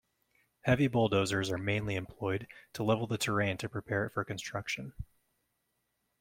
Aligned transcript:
Heavy 0.61 0.87
bulldozers 0.87 1.51
are 1.51 1.59
mainly 1.59 1.95
employed 1.95 2.47
to 2.73 2.81
level 2.81 3.05
the 3.05 3.19
terrain 3.19 3.55
to 3.57 3.69
prepare 3.69 4.07
it 4.07 4.13
for 4.13 4.23
construction. 4.25 4.93